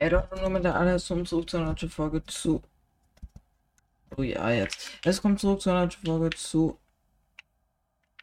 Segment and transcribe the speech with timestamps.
[0.00, 2.62] Ey, doch nur mit der allerersten zurück zu einer neuen Folge zu.
[4.16, 4.98] Oh ja, jetzt.
[5.04, 6.78] Es kommt zurück zu einer neuen Folge zu.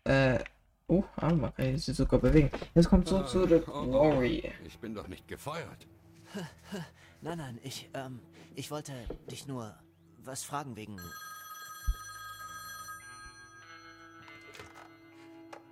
[0.03, 0.39] Äh.
[0.87, 2.49] Oh, ah, man kann sich sogar bewegen.
[2.73, 4.51] Jetzt kommt zurück zu The Oh, Glory.
[4.65, 5.85] Ich bin doch nicht gefeuert.
[7.21, 8.19] Nein, nein, ich, ähm,
[8.55, 8.93] ich wollte
[9.29, 9.75] dich nur
[10.23, 10.97] was fragen wegen.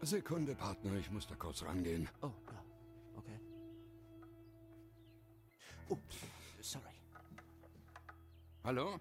[0.01, 2.09] Sekunde, Partner, ich muss da kurz rangehen.
[2.21, 2.64] Oh, ja,
[5.89, 5.97] Oh,
[6.61, 6.83] sorry.
[8.63, 8.99] Hallo?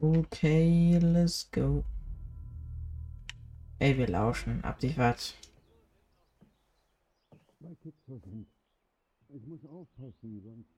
[0.00, 1.84] Okay, let's go.
[3.78, 4.64] Ey, wir lauschen.
[4.64, 5.36] Ab die Fahrt.
[9.28, 10.70] Ich muss aufpassen, sonst...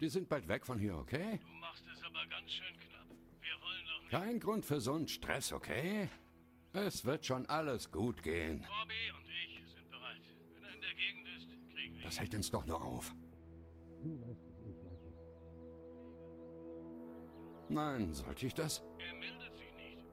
[0.00, 1.38] Die sind bald weg von hier, okay?
[1.40, 3.08] Du machst es aber ganz schön knapp.
[3.40, 4.10] Wir wollen doch nicht.
[4.10, 6.08] Kein Grund für so einen Stress, okay?
[6.72, 8.60] Es wird schon alles gut gehen.
[8.60, 10.22] Bobby und ich sind bereit.
[10.54, 11.97] Wenn er in der Gegend ist, kriegen wir ihn.
[12.08, 13.14] Das hält uns doch nur auf.
[17.68, 18.82] Nein, sollte ich das?
[18.98, 20.06] Er meldet sich nicht.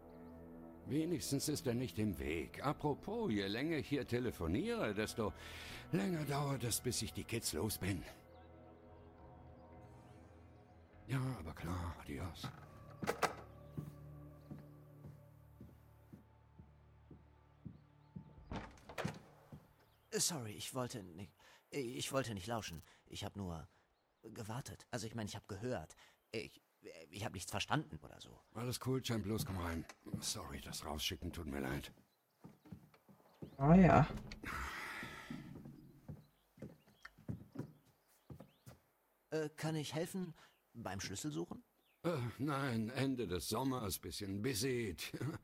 [0.88, 2.62] Wenigstens ist er nicht im Weg.
[2.62, 5.32] Apropos, je länger ich hier telefoniere, desto
[5.94, 8.04] länger dauert es, bis ich die Kids los bin.
[11.08, 12.50] Ja, aber klar, adios.
[20.12, 21.32] Sorry, ich wollte nicht.
[21.70, 22.84] Ich wollte nicht lauschen.
[23.08, 23.68] Ich habe nur
[24.24, 24.86] gewartet.
[24.92, 25.96] Also ich meine, ich habe gehört.
[26.32, 26.62] Ich,
[27.10, 28.40] ich habe nichts verstanden oder so.
[28.54, 29.86] Alles cool, Champ, bloß komm rein.
[30.20, 31.92] Sorry, das Rausschicken tut mir leid.
[33.58, 34.08] Oh ja.
[39.30, 40.34] Äh, kann ich helfen
[40.74, 41.64] beim Schlüssel suchen?
[42.04, 44.96] Äh, nein, Ende des Sommers, bisschen busy.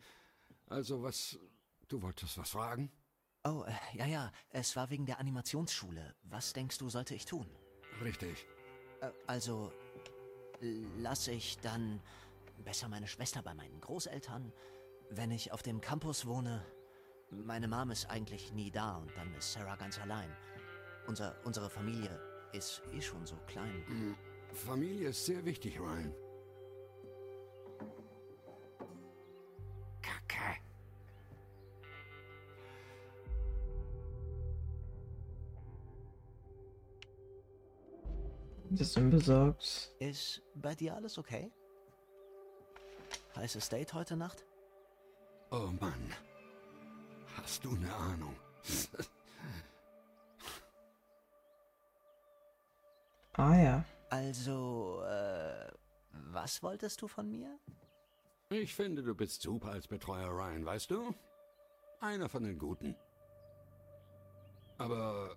[0.67, 1.37] Also was...
[1.89, 2.89] Du wolltest was fragen?
[3.43, 4.31] Oh, äh, ja, ja.
[4.51, 6.15] Es war wegen der Animationsschule.
[6.23, 7.47] Was denkst du, sollte ich tun?
[8.03, 8.47] Richtig.
[9.01, 9.71] Äh, also,
[10.97, 12.01] lasse ich dann
[12.63, 14.53] besser meine Schwester bei meinen Großeltern,
[15.09, 16.63] wenn ich auf dem Campus wohne.
[17.31, 20.29] Meine Mom ist eigentlich nie da und dann ist Sarah ganz allein.
[21.07, 22.19] Unser, unsere Familie
[22.53, 23.83] ist eh schon so klein.
[23.87, 24.15] Hm,
[24.53, 26.13] Familie ist sehr wichtig, Ryan.
[30.01, 30.60] Kacke.
[38.73, 39.91] Bist du besorgt?
[39.99, 41.51] Ist bei dir alles okay?
[43.35, 44.45] Heißes Date heute Nacht?
[45.51, 46.15] Oh Mann.
[47.35, 48.33] Hast du eine Ahnung?
[53.33, 53.85] Ah ja.
[54.09, 55.69] Also, äh,
[56.31, 57.59] was wolltest du von mir?
[58.51, 61.13] Ich finde, du bist super als Betreuer, Ryan, weißt du?
[61.99, 62.95] Einer von den Guten.
[64.77, 65.35] Aber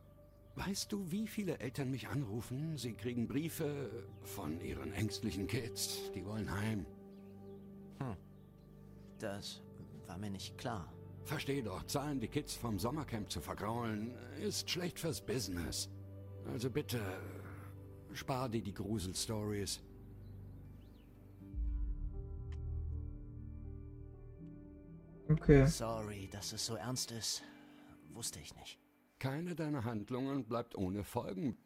[0.56, 2.76] weißt du, wie viele Eltern mich anrufen?
[2.76, 3.90] Sie kriegen Briefe
[4.22, 6.10] von ihren ängstlichen Kids.
[6.14, 6.86] Die wollen heim.
[9.18, 9.62] Das
[10.06, 10.92] war mir nicht klar.
[11.24, 15.88] Versteh doch, Zahlen die Kids vom Sommercamp zu vergraulen, ist schlecht fürs Business.
[16.52, 17.00] Also bitte,
[18.12, 19.82] spar dir die Gruselstories.
[25.30, 25.66] Okay.
[25.66, 27.42] Sorry, dass es so ernst ist.
[28.12, 28.83] Wusste ich nicht.
[29.18, 31.58] Keine deiner Handlungen bleibt ohne Folgen.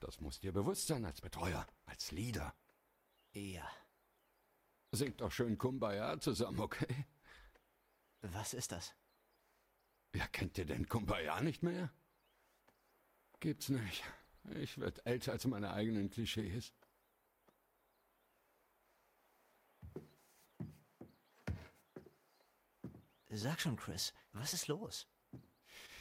[0.00, 2.54] Das muss dir bewusst sein als Betreuer, als Leader.
[3.32, 3.68] Ja.
[4.92, 7.06] Singt doch schön Kumbaya zusammen, okay?
[8.22, 8.94] Was ist das?
[10.12, 11.92] Wer kennt ihr denn Kumbaya nicht mehr?
[13.40, 14.02] Gibt's nicht.
[14.54, 16.72] Ich werd älter als meine eigenen Klischees.
[23.28, 25.06] Sag schon, Chris, was ist los?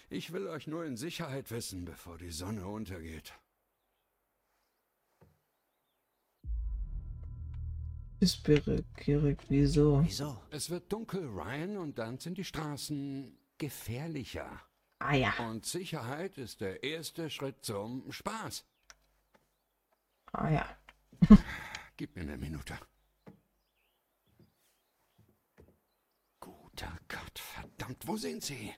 [0.09, 3.33] Ich will euch nur in Sicherheit wissen, bevor die Sonne untergeht.
[8.19, 10.01] Ist Kirik, wieso?
[10.03, 10.41] Wieso?
[10.49, 14.61] Es wird dunkel, Ryan, und dann sind die Straßen gefährlicher.
[14.99, 15.33] Ah ja.
[15.39, 18.66] Und Sicherheit ist der erste Schritt zum Spaß.
[20.31, 20.78] Ah ja.
[21.97, 22.78] Gib mir eine Minute.
[26.40, 28.73] Guter Gott, verdammt, wo sind sie?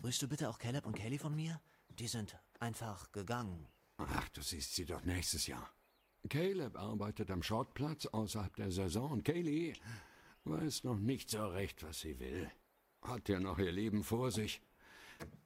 [0.00, 1.60] Grüßt du bitte auch Caleb und Kaylee von mir?
[1.98, 3.68] Die sind einfach gegangen.
[3.98, 5.70] Ach, du siehst sie doch nächstes Jahr.
[6.30, 9.74] Caleb arbeitet am Schrottplatz außerhalb der Saison und Kaylee
[10.44, 12.50] weiß noch nicht so recht, was sie will.
[13.02, 14.62] Hat ja noch ihr Leben vor sich.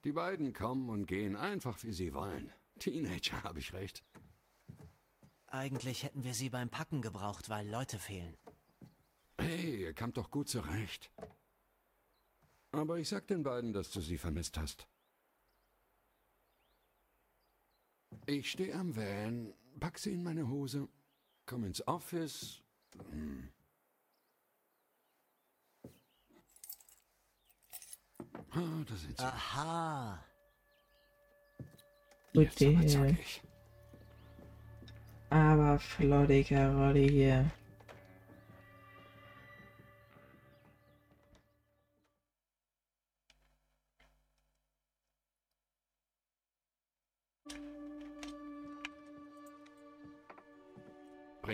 [0.05, 2.49] Die beiden kommen und gehen einfach, wie sie wollen.
[2.79, 4.05] Teenager, habe ich recht.
[5.47, 8.37] Eigentlich hätten wir sie beim Packen gebraucht, weil Leute fehlen.
[9.37, 11.11] Hey, ihr kamt doch gut zurecht.
[12.75, 14.87] Aber ich sag den beiden, dass du sie vermisst hast.
[18.25, 20.87] Ich stehe am Van, pack sie in meine Hose,
[21.45, 22.61] komm ins Office.
[23.11, 23.49] Hm.
[28.49, 29.23] Ah, da sind sie.
[29.23, 30.25] Aha.
[32.33, 33.15] Jetzt aber.
[35.29, 37.51] Aber flottiger Rolli hier.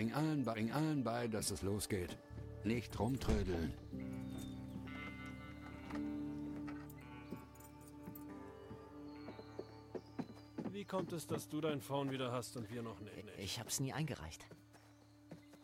[0.02, 2.18] Bring allen, bring allen bei, dass es losgeht.
[2.64, 3.72] Nicht rumtrödeln.
[10.72, 13.14] Wie kommt es, dass du dein Phone wieder hast und wir noch nicht?
[13.14, 13.38] nicht?
[13.38, 14.44] Ich hab's nie eingereicht.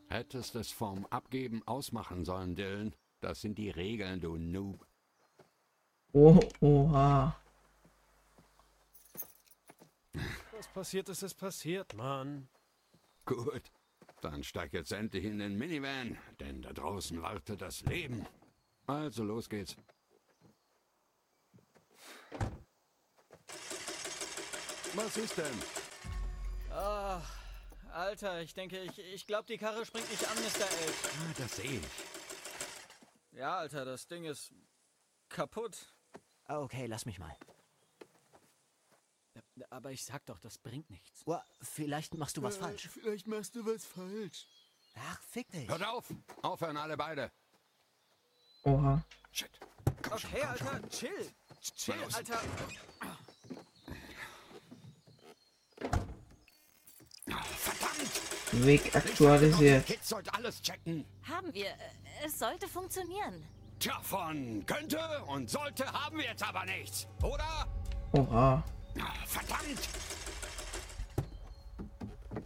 [0.07, 2.95] Hättest es vom Abgeben ausmachen sollen, Dylan.
[3.21, 4.87] Das sind die Regeln, du Noob.
[6.13, 7.37] Oh, oha.
[10.53, 12.47] Was passiert ist, ist passiert, Mann.
[13.25, 13.65] Gut.
[14.21, 18.27] Dann steig jetzt endlich in den Minivan, denn da draußen wartet das Leben.
[18.87, 19.77] Also los geht's.
[24.95, 25.45] Was ist denn?
[26.71, 27.21] Ah,
[27.93, 30.63] Alter, ich denke, ich, ich glaube, die Karre springt nicht an, Mr.
[30.63, 30.95] Elk.
[31.05, 33.39] Ah, das sehe ich.
[33.39, 34.53] Ja, Alter, das Ding ist
[35.29, 35.95] kaputt.
[36.47, 37.37] Okay, lass mich mal.
[39.71, 41.23] Aber ich sag doch, das bringt nichts.
[41.27, 42.89] Oh, vielleicht machst du was falsch.
[42.89, 44.47] Vielleicht machst du was falsch.
[44.97, 45.69] Ach, fick dich.
[45.69, 46.07] Hört auf!
[46.43, 47.31] Aufhören alle beide!
[48.65, 49.03] Oha.
[49.31, 49.51] Shit.
[50.03, 50.69] Komm schon, Okay, schon.
[50.69, 51.33] Alter, chill.
[51.77, 52.15] Chill, los.
[52.15, 52.41] Alter.
[57.27, 58.65] Verdammt!
[58.67, 59.87] Weg aktualisiert.
[59.87, 61.05] Kids sollte alles checken.
[61.29, 61.67] Haben wir.
[61.67, 61.77] Äh,
[62.25, 63.45] Es sollte funktionieren.
[63.79, 67.69] Tja, von könnte und sollte haben wir jetzt aber nichts, oder?
[68.13, 68.65] Oha.
[69.27, 69.89] Verdammt!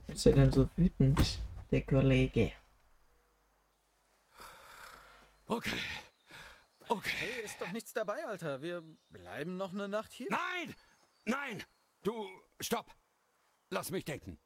[0.09, 1.39] Ist er denn so wütend,
[1.71, 2.53] der Kollege?
[5.47, 5.79] Okay.
[6.89, 7.17] Okay.
[7.19, 8.63] Hey, ist doch nichts dabei, Alter.
[8.63, 10.29] Wir bleiben noch eine Nacht hier.
[10.31, 10.75] Nein!
[11.25, 11.65] Nein!
[12.03, 12.29] Du,
[12.61, 12.95] stopp!
[13.71, 14.39] Lass mich denken.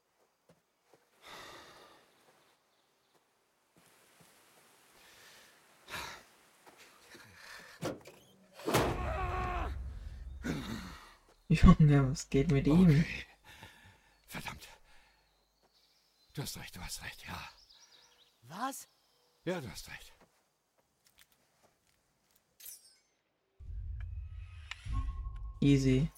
[11.48, 12.88] Junge, was geht mit ihm?
[12.88, 13.26] Okay.
[14.26, 14.68] Verdammt.
[16.34, 17.50] Du hast recht, du hast recht, ja.
[18.42, 18.88] Was?
[19.44, 20.12] Ja, du hast recht.
[25.60, 26.10] Easy.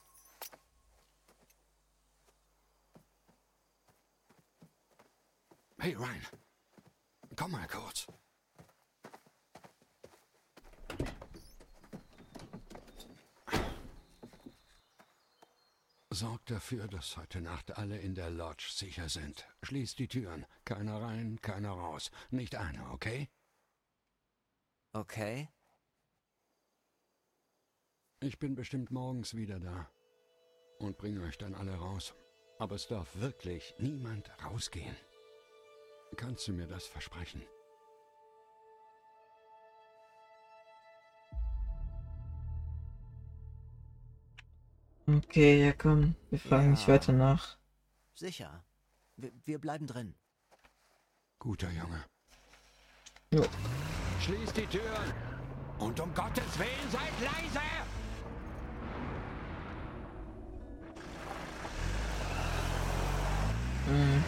[5.79, 6.27] Hey, Ryan.
[7.37, 8.07] Komm mal kurz.
[16.49, 19.47] Dafür, dass heute Nacht alle in der Lodge sicher sind.
[19.65, 20.47] Schließ die Türen.
[20.65, 22.11] Keiner rein, keiner raus.
[22.31, 23.29] Nicht einer, okay?
[24.95, 25.51] Okay.
[28.21, 29.91] Ich bin bestimmt morgens wieder da
[30.79, 32.15] und bringe euch dann alle raus.
[32.59, 34.97] Aber es darf wirklich niemand rausgehen.
[36.17, 37.43] Kannst du mir das versprechen?
[45.09, 46.17] Okay, ja komm.
[46.29, 46.95] Wir fragen nicht Ja.
[46.95, 47.57] weiter nach.
[48.15, 48.63] Sicher.
[49.17, 50.15] Wir, wir bleiben drin.
[51.39, 52.05] Guter Junge.
[53.33, 53.47] Jo.
[54.21, 55.13] Schließt die Türen!
[55.79, 57.61] Und um Gottes Willen seid leise!
[63.87, 64.23] Mhm.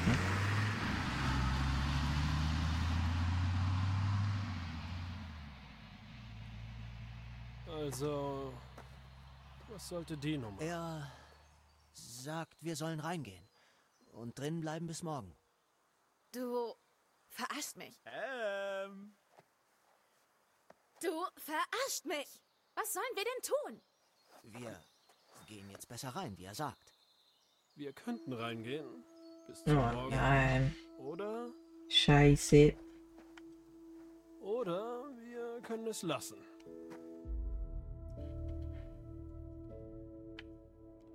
[7.66, 8.52] Also,
[9.70, 10.60] was sollte die Nummer?
[10.60, 11.10] Er
[11.92, 13.46] sagt, wir sollen reingehen.
[14.12, 15.34] Und drin bleiben bis morgen.
[16.32, 16.74] Du
[17.28, 18.00] verarschst mich.
[18.04, 19.14] Ähm.
[21.00, 22.40] Du verarscht mich.
[22.74, 23.82] Was sollen wir denn tun?
[24.60, 24.80] Wir
[25.46, 26.92] gehen jetzt besser rein, wie er sagt.
[27.74, 29.04] Wir könnten reingehen.
[29.46, 30.10] Bis zum Oh Morgen.
[30.16, 30.76] nein.
[30.98, 31.50] Oder?
[31.88, 32.76] Scheiße.
[34.40, 36.38] Oder wir können es lassen.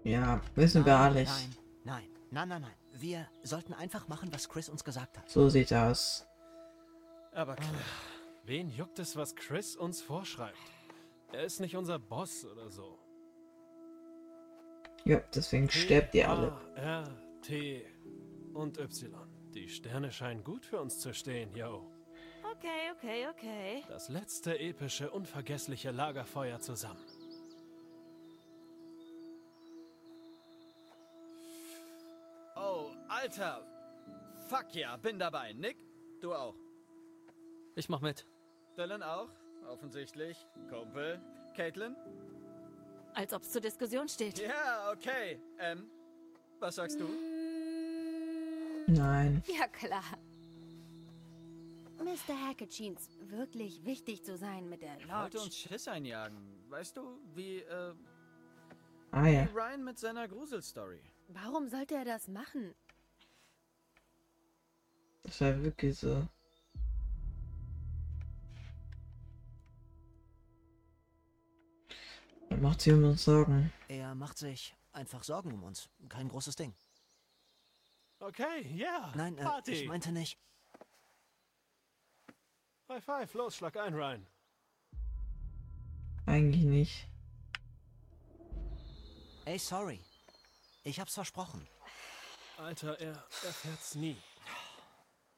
[0.06, 1.30] Ja, wissen wir Nein, alles.
[1.30, 2.76] Nein, nein, nein, nein, nein.
[2.94, 5.28] Wir sollten einfach machen, was Chris uns gesagt hat.
[5.28, 6.28] So sieht's aus.
[7.32, 7.74] Aber klar,
[8.46, 10.60] wen juckt es, was Chris uns vorschreibt?
[11.34, 13.00] Er ist nicht unser Boss oder so.
[15.06, 16.56] Ja, deswegen sterbt ihr alle.
[16.76, 17.10] R,
[17.42, 17.84] T
[18.54, 19.12] und Y.
[19.56, 21.92] Die Sterne scheinen gut für uns zu stehen, yo.
[22.52, 23.84] Okay, okay, okay.
[23.88, 27.04] Das letzte epische, unvergessliche Lagerfeuer zusammen.
[33.26, 33.66] Alter.
[34.50, 35.52] Fuck ja, bin dabei.
[35.54, 35.78] Nick,
[36.22, 36.56] du auch.
[37.76, 38.28] Ich mach mit.
[38.78, 39.30] Dylan auch,
[39.68, 40.38] offensichtlich.
[40.70, 41.20] Kumpel.
[41.56, 41.96] Caitlin?
[43.16, 44.38] Als ob's zur Diskussion steht.
[44.40, 45.40] Ja, okay.
[45.58, 45.90] Ähm,
[46.60, 47.08] was sagst du?
[48.88, 49.42] Nein.
[49.48, 50.04] Ja, klar.
[51.98, 52.36] Mr.
[52.48, 55.40] Hackett scheint's wirklich wichtig zu sein mit der Wollte Lodge.
[55.40, 56.38] uns Schiss einjagen.
[56.70, 57.94] Weißt du, wie, äh,
[59.10, 59.46] Ah ja.
[59.48, 61.02] wie Ryan mit seiner Gruselstory.
[61.30, 62.76] Warum sollte er das machen?
[65.26, 66.28] Das war wirklich so.
[72.50, 73.74] Er macht sich um uns Sorgen.
[73.88, 75.90] Er macht sich einfach Sorgen um uns.
[76.08, 76.74] Kein großes Ding.
[78.20, 79.12] Okay, ja.
[79.16, 79.72] Nein, äh, Party.
[79.72, 80.40] ich meinte nicht.
[82.88, 84.26] High five, los, schlag ein, Ryan.
[86.28, 87.08] Eigentlich nicht.
[89.46, 90.00] Ey, sorry.
[90.84, 91.68] Ich hab's versprochen.
[92.58, 94.16] Alter, er erfährt's nie.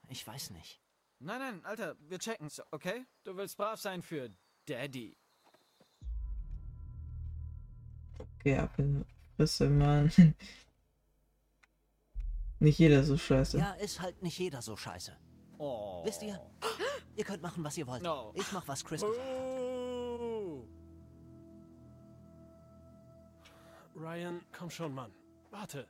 [0.10, 0.82] Ich weiß nicht.
[1.20, 3.06] Nein, nein, Alter, wir checken's, okay?
[3.24, 4.30] Du willst brav sein für
[4.66, 5.18] Daddy.
[8.18, 10.12] Okay, ab in Fresse, Mann.
[12.60, 13.58] Nicht jeder so scheiße.
[13.58, 15.16] Ja, ist halt nicht jeder so scheiße.
[15.58, 16.04] Oh.
[16.06, 16.40] Wisst ihr?
[17.16, 18.04] Ihr könnt machen, was ihr wollt.
[18.04, 18.32] No.
[18.36, 19.28] Ich mach, was Chris gesagt hat.
[19.28, 20.68] Oh.
[23.96, 25.12] Ryan, komm schon, Mann.
[25.50, 25.88] Warte.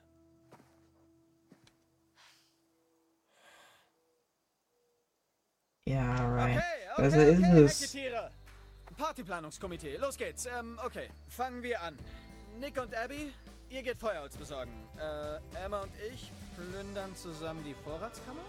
[5.86, 6.36] Ja,
[6.98, 7.98] Okay, okay, ist es.
[8.98, 10.48] Partyplanungskomitee, los geht's.
[10.48, 11.96] Ähm, okay, fangen wir an.
[12.60, 13.32] Nick und Abby,
[13.70, 14.72] ihr geht Feuerholz besorgen.
[14.98, 18.42] Äh, Emma und ich plündern zusammen die Vorratskammer.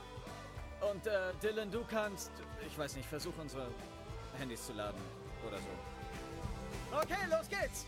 [0.90, 2.30] Und äh, Dylan, du kannst,
[2.66, 3.68] ich weiß nicht, versuch unsere
[4.38, 5.00] Handys zu laden
[5.46, 6.96] oder so.
[6.96, 7.84] Okay, los geht's.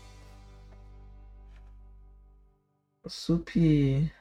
[3.05, 4.11] Supi.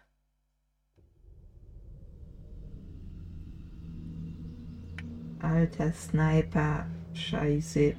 [5.42, 6.86] Alter Sniper.
[7.14, 7.94] Scheiße.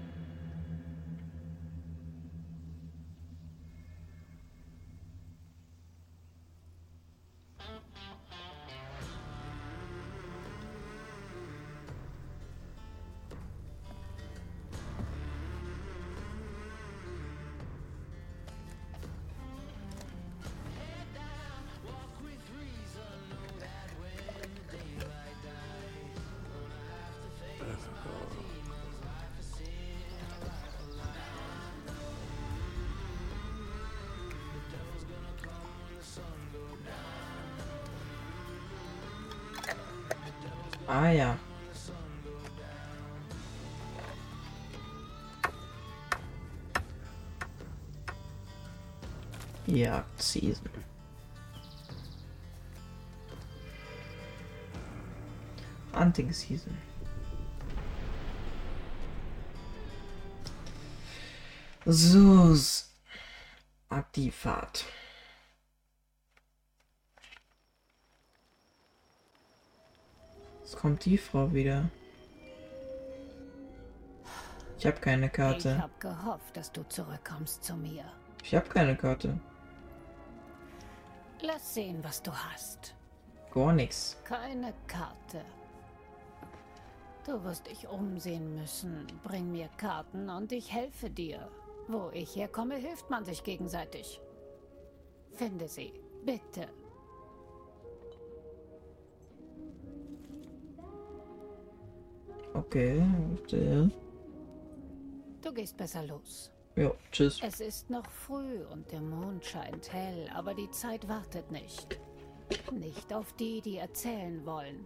[49.71, 50.69] Jagdseason.
[55.93, 56.77] Hunting Season.
[61.85, 62.55] So.
[63.89, 64.85] Aktivfahrt.
[70.61, 71.89] Jetzt kommt die Frau wieder.
[74.77, 75.77] Ich habe keine Ich Karte.
[75.77, 78.05] hab gehofft, dass du zurückkommst zu mir.
[78.43, 79.39] Ich habe keine Karte.
[81.41, 82.95] Lass sehen, was du hast.
[83.51, 84.17] Gar nichts.
[84.23, 85.43] Keine Karte.
[87.25, 89.07] Du wirst dich umsehen müssen.
[89.23, 91.49] Bring mir Karten und ich helfe dir.
[91.87, 94.21] Wo ich herkomme, hilft man sich gegenseitig.
[95.33, 95.93] Finde sie,
[96.25, 96.67] bitte.
[102.53, 103.01] Okay.
[103.31, 103.91] warte.
[105.41, 106.51] Du gehst besser los.
[106.75, 107.39] Ja, tschüss.
[107.43, 111.99] Es ist noch früh und der Mond scheint hell, aber die Zeit wartet nicht.
[112.71, 114.85] Nicht auf die, die erzählen wollen.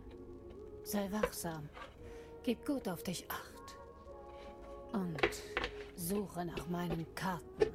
[0.84, 1.70] Sei wachsam.
[2.44, 3.76] Gib gut auf dich acht.
[4.94, 5.44] Und
[5.96, 7.72] suche nach meinen Karten.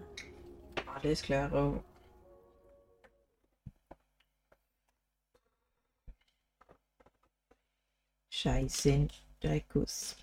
[0.86, 1.82] Alles klar.
[8.28, 9.08] Scheiße,
[9.40, 10.16] Dreikus.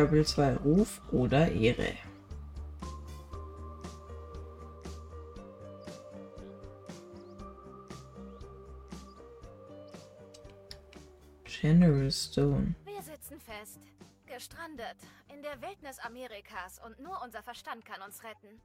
[0.00, 1.94] Kapitel 2 Ruf oder Ehre.
[11.44, 12.74] General Stone.
[12.86, 13.78] Wir sitzen fest.
[14.24, 14.96] Gestrandet.
[15.34, 18.58] In der Wildnis Amerikas und nur unser Verstand kann uns retten.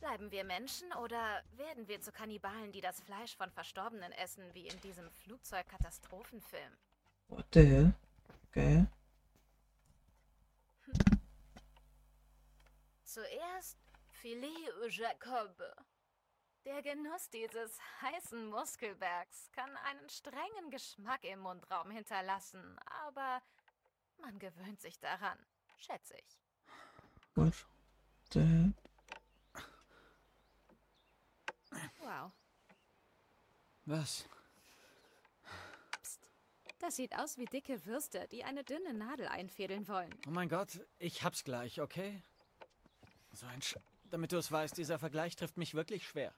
[0.00, 4.68] Bleiben wir Menschen oder werden wir zu Kannibalen, die das Fleisch von Verstorbenen essen, wie
[4.68, 6.72] in diesem Flugzeugkatastrophenfilm?
[7.28, 7.94] What the hell?
[8.52, 8.86] Geil.
[13.64, 13.78] Zuerst
[14.20, 15.56] Filet au Jacob.
[16.64, 23.42] Der Genuss dieses heißen Muskelbergs kann einen strengen Geschmack im Mundraum hinterlassen, aber
[24.18, 25.38] man gewöhnt sich daran,
[25.76, 26.40] schätze ich.
[28.34, 28.72] Hell?
[31.98, 32.32] Wow.
[33.84, 34.26] Was?
[36.78, 40.14] Das sieht aus wie dicke Würste, die eine dünne Nadel einfädeln wollen.
[40.26, 42.22] Oh mein Gott, ich hab's gleich, okay?
[43.34, 43.76] So ein Sch...
[44.10, 46.32] Damit du es weißt, dieser Vergleich trifft mich wirklich schwer.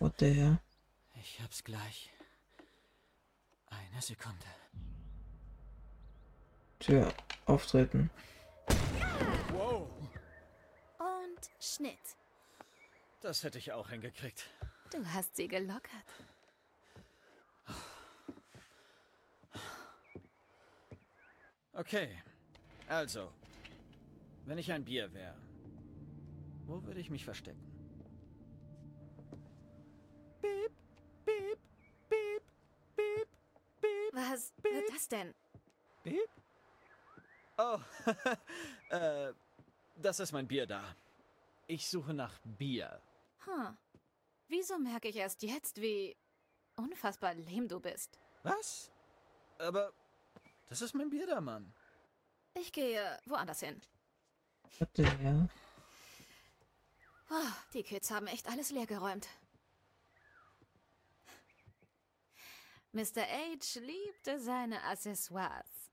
[0.00, 0.58] What the hell?
[1.14, 2.10] Ich hab's gleich.
[3.70, 4.46] Eine Sekunde.
[6.80, 7.14] Tür
[7.46, 8.10] auftreten.
[9.52, 9.88] Wow.
[10.98, 12.16] Und Schnitt.
[13.20, 14.50] Das hätte ich auch hingekriegt.
[14.90, 15.90] Du hast sie gelockert.
[21.72, 22.22] Okay.
[22.88, 23.32] Also,
[24.46, 25.36] wenn ich ein Bier wäre,
[26.66, 27.60] wo würde ich mich verstecken?
[30.40, 30.72] Piep,
[31.24, 31.58] piep,
[32.08, 32.42] piep,
[32.96, 33.28] piep,
[33.80, 35.34] piep, Was wird das denn?
[36.02, 36.30] piep.
[37.58, 37.78] Oh,
[38.90, 39.32] äh,
[39.96, 40.94] das ist mein Bier da.
[41.66, 43.00] Ich suche nach Bier.
[43.46, 43.72] Huh.
[44.48, 46.16] Wieso merke ich erst jetzt, wie
[46.76, 48.18] unfassbar lehm du bist?
[48.42, 48.92] Was?
[49.58, 49.92] Aber
[50.68, 51.72] das ist mein Bier da, Mann.
[52.54, 53.80] Ich gehe woanders hin.
[54.94, 55.48] The hell?
[57.30, 59.28] Oh, die Kids haben echt alles leergeräumt.
[62.92, 63.22] Mr.
[63.22, 65.90] H liebte seine Accessoires.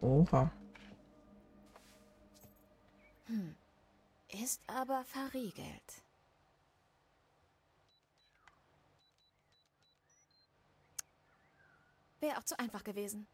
[0.00, 0.52] Oha.
[4.28, 6.03] Ist aber verriegelt.
[12.24, 13.26] Wäre auch zu einfach gewesen.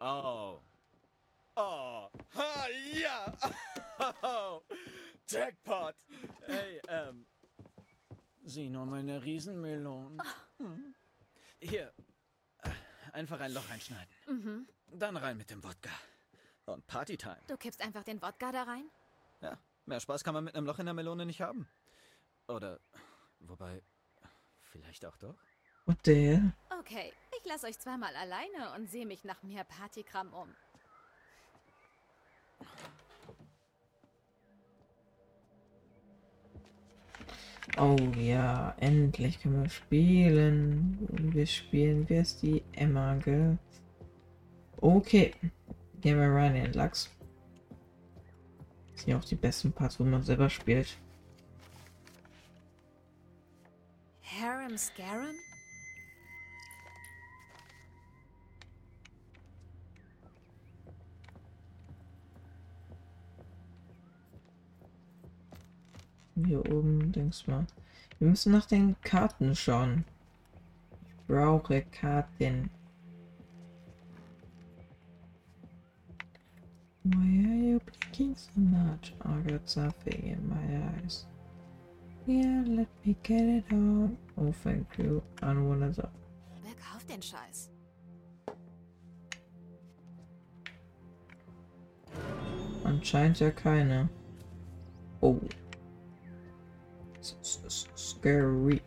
[0.00, 0.58] Oh.
[1.54, 2.08] Oh.
[2.34, 3.36] Ha, ja.
[4.22, 4.62] Oh.
[5.28, 5.94] Jackpot.
[6.46, 7.26] Hey, ähm.
[8.44, 10.22] Sieh nur meine Riesenmelonen.
[10.56, 10.94] Hm.
[11.60, 11.92] Hier.
[12.62, 12.70] äh,
[13.12, 14.14] Einfach ein Loch reinschneiden.
[14.28, 14.66] Mhm.
[14.92, 15.90] Dann rein mit dem Wodka.
[16.64, 17.36] Und Partytime.
[17.48, 18.88] Du kippst einfach den Wodka da rein?
[19.42, 21.68] Ja, mehr Spaß kann man mit einem Loch in der Melone nicht haben.
[22.48, 22.80] Oder,
[23.48, 23.82] wobei,
[24.70, 25.36] vielleicht auch doch.
[25.86, 26.52] What the hell?
[26.78, 30.48] Okay, ich lasse euch zweimal alleine und sehe mich nach mehr Partykram um.
[37.78, 40.98] Oh ja, endlich können wir spielen.
[41.10, 43.58] Und wir spielen, wer ist die Emma, gell?
[44.80, 45.34] Okay.
[46.00, 47.10] Gehen wir rein in den Lachs.
[48.90, 50.98] Das sind ja auch die besten Parts, wo man selber spielt.
[54.40, 55.36] Harem Scarum?
[66.46, 67.66] Hier oben, denkst mal.
[68.18, 70.04] Wir müssen nach den Karten schauen.
[71.06, 72.70] Ich brauche Karten.
[77.04, 79.14] Why are you blinking so much?
[79.24, 81.26] I got something in my eyes.
[82.24, 84.10] Yeah, let me get it out.
[84.38, 85.22] Oh, thank you.
[85.40, 86.06] Anwohner so.
[86.62, 87.70] Wer kauft den Scheiß?
[92.84, 94.08] Anscheinend ja keine.
[95.20, 95.40] Oh.
[97.20, 98.80] S -s -s Scary.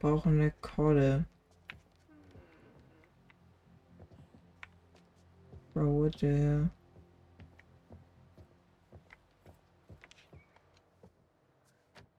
[0.00, 1.26] Brauchen eine Kolle.
[5.76, 6.70] Bro, what the hell?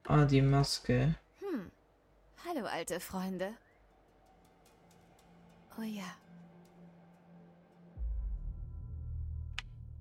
[0.08, 1.16] Ah, die Maske.
[1.40, 1.72] Hm.
[2.46, 3.56] Hallo, alte Freunde.
[5.80, 6.06] Oh ja.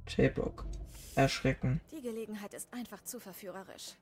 [0.06, 0.66] J-Block.
[1.14, 1.80] Erschrecken.
[1.92, 3.94] Die Gelegenheit ist einfach zu verführerisch.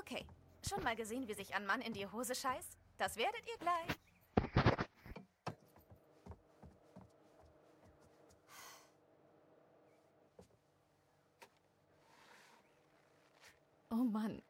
[0.00, 0.26] Okay,
[0.68, 2.76] schon mal gesehen, wie sich ein Mann in die Hose scheißt?
[2.98, 4.75] Das werdet ihr gleich.
[13.98, 14.42] Oh Mann.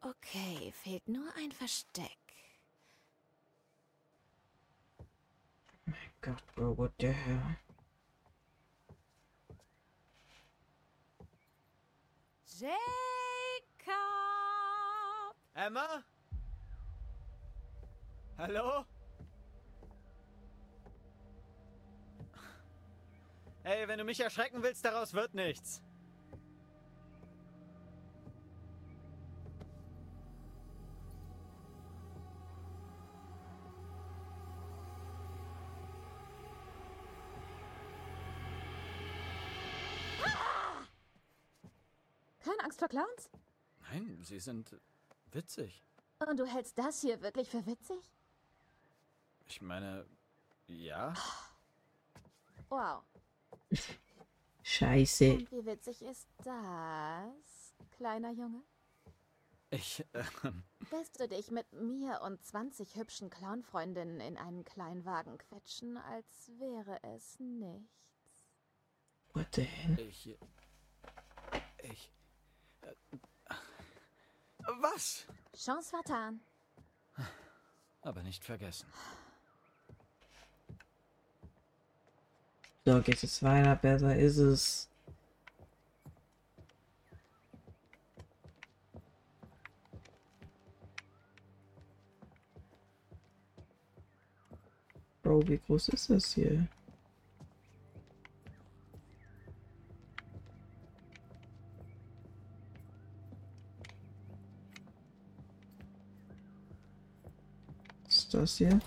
[0.00, 2.18] Okay, fehlt nur ein Versteck.
[6.20, 7.56] God, bro, what the hell?
[12.58, 12.76] Jacob!
[15.54, 16.02] Emma?
[18.36, 18.84] Hallo?
[23.62, 25.82] Hey, wenn du mich erschrecken willst, daraus wird nichts.
[42.76, 43.30] Angst vor Clowns?
[43.90, 44.76] Nein, sie sind
[45.32, 45.82] witzig.
[46.18, 48.12] Und du hältst das hier wirklich für witzig?
[49.46, 50.06] Ich meine,
[50.66, 51.14] ja.
[52.68, 53.02] Wow.
[54.62, 55.34] Scheiße.
[55.34, 58.62] Und wie witzig ist das, kleiner Junge?
[59.70, 65.38] Ich, ähm, Willst du dich mit mir und 20 hübschen Clownfreundinnen in einen kleinen Wagen
[65.38, 68.50] quetschen, als wäre es nichts?
[69.32, 69.98] What the hell?
[70.00, 70.36] ich,
[71.82, 72.15] ich, äh,
[74.80, 75.26] was?
[75.54, 76.40] Chance vertan.
[78.02, 78.86] Aber nicht vergessen.
[82.84, 84.88] So, geht es weiter, besser ist es.
[95.22, 96.68] Bro, wie groß ist das hier?
[108.36, 108.78] Das hier?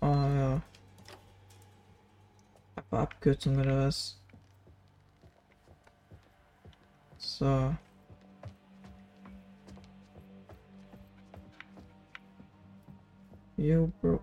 [0.00, 0.62] Ah ja.
[2.76, 4.20] Aber Abkürzung oder was?
[7.18, 7.74] So.
[13.56, 14.18] Yo, bro.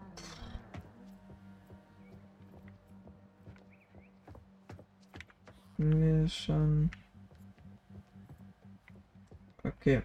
[5.78, 6.90] Mir schon.
[9.64, 10.02] Okay.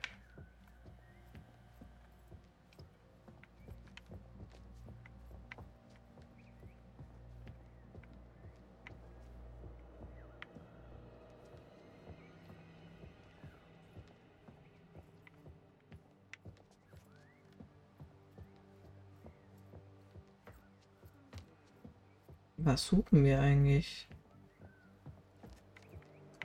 [22.64, 24.08] Was suchen wir eigentlich?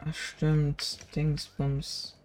[0.04, 2.18] Ach stimmt, Dingsbums.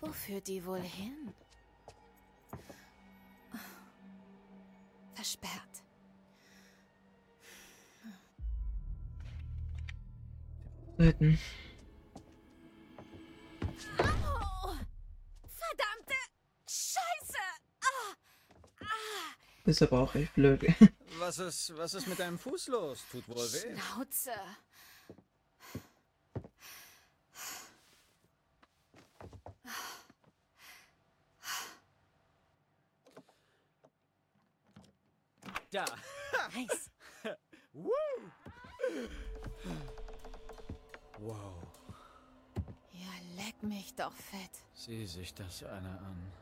[0.00, 1.34] Wo führt die wohl hin?
[5.14, 5.82] Versperrt.
[10.96, 11.40] Töten.
[19.74, 20.64] Ist aber auch echt blöd.
[21.18, 23.04] Was ist, was ist mit deinem Fuß los?
[23.10, 23.76] Tut wohl weh.
[23.76, 24.30] Schnauze!
[35.72, 35.84] Da.
[36.54, 36.90] Nice.
[37.72, 37.90] Woo.
[41.18, 41.64] Wow.
[42.92, 44.50] Ja, leck mich doch fett.
[44.72, 46.32] Sieh sich das einer an.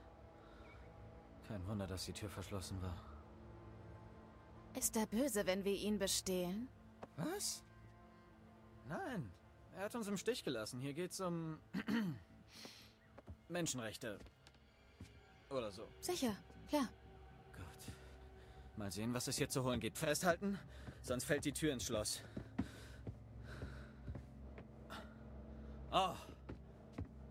[1.49, 3.12] Kein Wunder, dass die Tür verschlossen war.
[4.75, 6.69] Ist er böse, wenn wir ihn bestehlen?
[7.17, 7.63] Was?
[8.89, 9.31] Nein,
[9.77, 10.81] er hat uns im Stich gelassen.
[10.81, 11.59] Hier geht's um
[13.49, 14.19] Menschenrechte.
[15.51, 15.87] Oder so.
[16.01, 16.37] Sicher,
[16.69, 16.89] klar.
[17.53, 17.95] Gut.
[18.77, 19.99] Mal sehen, was es hier zu holen gibt.
[19.99, 20.59] Festhalten,
[21.03, 22.23] sonst fällt die Tür ins Schloss.
[25.93, 26.15] Oh.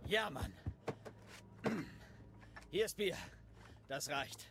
[0.08, 0.54] Ja, Mann.
[2.70, 3.18] Hier ist Bier.
[3.88, 4.48] Das reicht.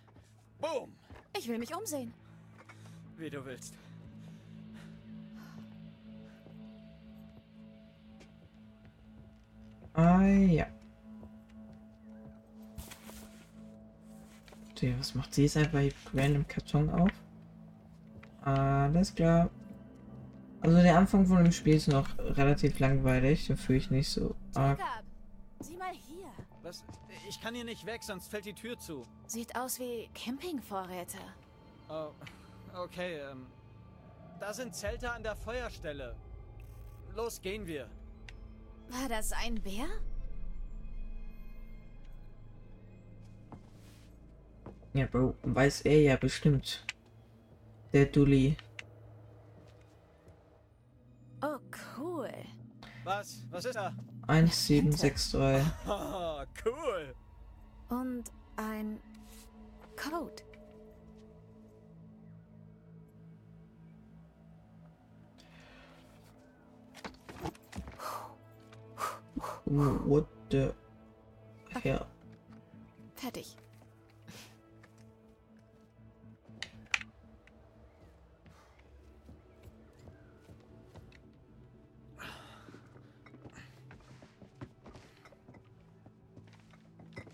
[0.59, 0.97] Boom.
[1.39, 2.13] Ich will mich umsehen.
[3.21, 3.75] Wie du willst.
[9.93, 10.67] ah ja.
[14.75, 17.11] Tja, was macht sie jetzt einfach hier random Karton auf?
[18.41, 19.51] Alles klar.
[20.63, 24.35] Also der Anfang von dem Spiel ist noch relativ langweilig, da fühle ich nicht so
[24.55, 24.79] arg.
[24.79, 25.05] Jacob,
[25.61, 26.31] sieh mal hier.
[26.63, 26.85] Was?
[27.29, 29.07] Ich kann hier nicht weg, sonst fällt die Tür zu.
[29.27, 31.19] Sieht aus wie Campingvorräte.
[31.91, 32.13] Oh,
[32.75, 33.47] okay, ähm.
[34.39, 36.17] Da sind Zelte an der Feuerstelle.
[37.15, 37.89] Los, gehen wir.
[38.89, 39.87] War das ein Bär?
[44.93, 46.85] Ja, Bro, weiß er ja bestimmt.
[47.93, 48.57] Der Dulli.
[51.43, 51.59] Oh,
[51.97, 52.31] cool.
[53.05, 53.47] Was?
[53.51, 53.95] Was ist da?
[54.27, 55.65] 1763.
[55.87, 57.15] Oh, cool.
[57.89, 59.01] Und ein
[59.97, 60.50] Code.
[69.71, 70.75] What the
[71.85, 72.05] hell?
[73.15, 73.57] Fertig.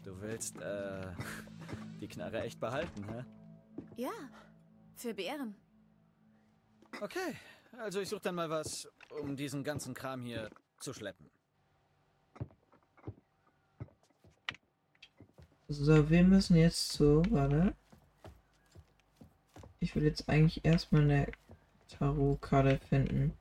[0.04, 1.06] Du willst, äh,
[2.02, 3.24] die Knarre echt behalten, hä?
[3.96, 4.10] Ja,
[4.94, 5.54] für Bären.
[7.00, 7.34] Okay,
[7.78, 8.86] also ich suche dann mal was,
[9.22, 11.30] um diesen ganzen Kram hier zu schleppen.
[15.68, 17.74] So, wir müssen jetzt zu, warte.
[19.80, 21.26] Ich will jetzt eigentlich erstmal eine
[21.88, 23.32] Tarotkarte finden.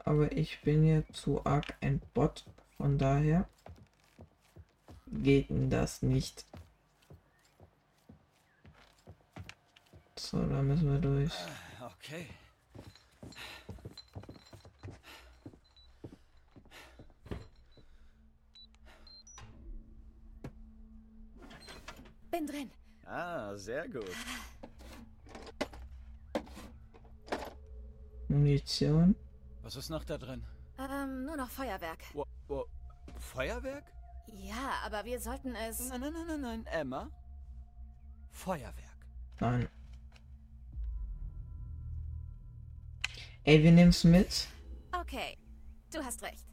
[0.00, 2.44] Aber ich bin ja zu arg ein Bot,
[2.76, 3.48] von daher
[5.06, 6.44] geht das nicht.
[10.16, 11.32] So, da müssen wir durch.
[11.80, 12.26] Okay.
[22.30, 22.70] Bin drin.
[23.10, 24.14] Ah, sehr gut.
[28.28, 29.16] Munition.
[29.62, 30.44] Was ist noch da drin?
[30.78, 31.98] Ähm, nur noch Feuerwerk.
[32.12, 32.66] Wo, wo,
[33.18, 33.84] Feuerwerk?
[34.28, 35.88] Ja, aber wir sollten es.
[35.88, 37.10] Nein, nein, nein, nein, nein, Emma.
[38.30, 39.06] Feuerwerk.
[39.40, 39.68] Nein.
[43.42, 44.46] Ey, wir nehmen's mit.
[44.92, 45.36] Okay,
[45.92, 46.49] du hast recht.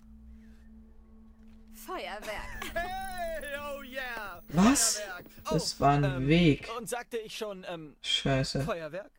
[1.88, 2.66] Feuerwerk.
[2.74, 4.42] Hey, oh yeah!
[4.50, 4.98] Was?
[5.00, 5.26] Feuerwerk.
[5.50, 6.70] Das Oh, war ein ähm, Weg.
[6.78, 8.62] Und sagte ich schon, ähm, Scheiße.
[8.62, 9.12] Feuerwerk?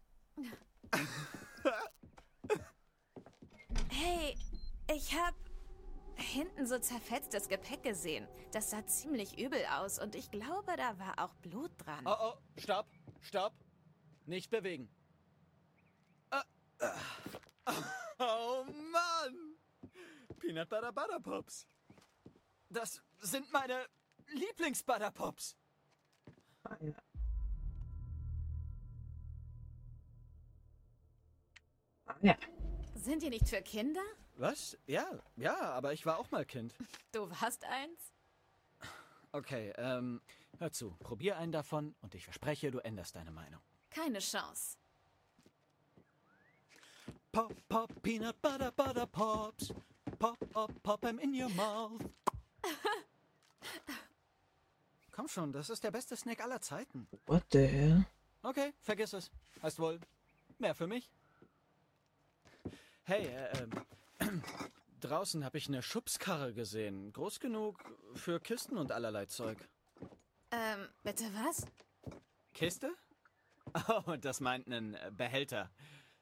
[3.90, 4.36] Hey,
[4.94, 5.34] ich hab
[6.14, 8.28] hinten so zerfetztes Gepäck gesehen.
[8.52, 12.04] Das sah ziemlich übel aus und ich glaube, da war auch Blut dran.
[12.06, 12.86] Oh, oh, stopp,
[13.20, 13.54] stopp.
[14.26, 14.88] Nicht bewegen.
[16.30, 16.44] Ah.
[18.20, 19.56] Oh Mann!
[20.40, 21.66] Peanut Butter Butter Pops.
[22.70, 23.86] Das sind meine
[24.28, 25.56] Lieblings-Butter Pops.
[26.64, 26.92] Ah, ja.
[32.06, 32.36] Ah, ja.
[32.94, 34.02] Sind die nicht für Kinder?
[34.36, 34.76] Was?
[34.86, 36.74] Ja, ja, aber ich war auch mal Kind.
[37.12, 38.12] Du warst eins?
[39.32, 40.20] Okay, ähm,
[40.58, 40.90] hör zu.
[41.00, 43.60] Probier einen davon und ich verspreche, du änderst deine Meinung.
[43.90, 44.76] Keine Chance.
[47.32, 49.72] Pop, pop, Peanut Butter Butter Pops.
[50.18, 52.00] Pop, pop, pop 'em in your mouth.
[55.12, 57.08] Komm schon, das ist der beste Snack aller Zeiten.
[57.26, 58.06] What the hell?
[58.42, 59.30] Okay, vergiss es.
[59.62, 59.98] Heißt wohl
[60.58, 61.10] mehr für mich.
[63.02, 63.68] Hey, äh,
[64.20, 64.42] ähm,
[65.00, 67.12] draußen habe ich eine Schubskarre gesehen.
[67.12, 67.82] Groß genug
[68.14, 69.58] für Kisten und allerlei Zeug.
[70.50, 71.66] Ähm, bitte was?
[72.54, 72.92] Kiste?
[74.06, 75.70] Oh, das meint einen äh, Behälter.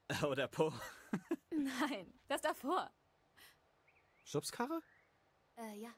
[0.28, 0.72] Oder Po.
[1.50, 2.90] Nein, das davor.
[4.24, 4.80] Schubskarre?
[5.56, 5.90] Äh, ja.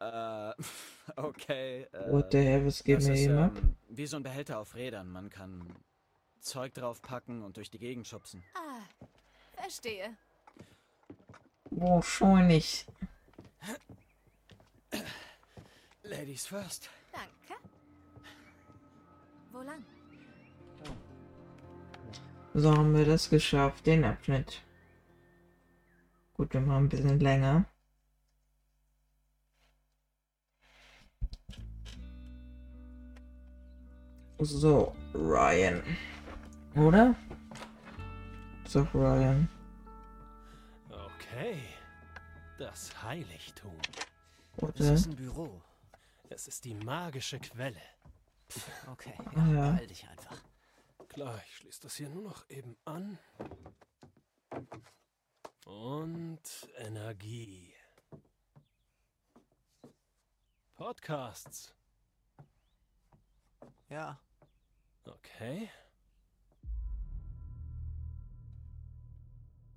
[0.00, 0.52] Äh,
[1.16, 1.82] okay.
[1.92, 3.56] Äh, What the hell, was geht das mir ist, ab?
[3.56, 5.10] ähm, Wie so ein Behälter auf Rädern.
[5.10, 5.74] Man kann
[6.40, 8.42] Zeug draufpacken und durch die Gegend schubsen.
[8.54, 8.82] Ah,
[9.60, 10.16] verstehe.
[11.70, 12.86] Wahrscheinlich.
[16.02, 16.88] Ladies first.
[17.12, 17.60] Danke.
[19.52, 19.84] Wo lang?
[22.54, 24.62] So haben wir das geschafft, den Abschnitt.
[26.34, 27.66] Gut, wir machen ein bisschen länger.
[34.40, 35.82] So, Ryan.
[36.76, 37.14] Oder?
[38.66, 39.48] So, Ryan.
[40.90, 41.60] Okay.
[42.58, 43.76] Das Heiligtum.
[44.56, 44.92] Es Oder?
[44.94, 45.60] ist ein Büro.
[46.30, 47.80] Es ist die magische Quelle.
[48.90, 49.70] Okay, Ah, ja, ja.
[49.72, 50.42] beeil dich einfach.
[51.08, 53.18] Klar, ich schließe das hier nur noch eben an.
[55.66, 57.74] Und Energie.
[60.76, 61.74] Podcasts.
[63.90, 64.18] Ja,
[65.08, 65.70] Okay.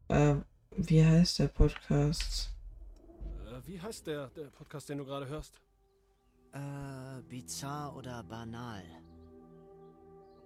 [0.09, 0.35] Äh,
[0.71, 2.53] wie heißt der Podcast?
[3.45, 5.61] Äh, wie heißt der, der Podcast, den du gerade hörst?
[6.53, 8.83] äh, bizarr oder banal.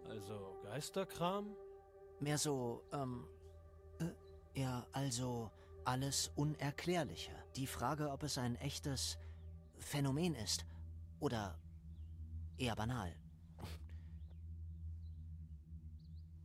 [0.09, 1.55] Also Geisterkram?
[2.19, 3.27] Mehr so, ähm,
[3.99, 5.51] äh, ja, also
[5.83, 7.31] alles Unerklärliche.
[7.55, 9.17] Die Frage, ob es ein echtes
[9.77, 10.65] Phänomen ist
[11.19, 11.59] oder
[12.57, 13.13] eher banal.